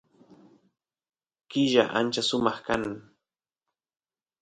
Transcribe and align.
killa 1.49 1.83
ancha 1.99 2.21
sumaq 2.29 2.57
kan 2.67 2.83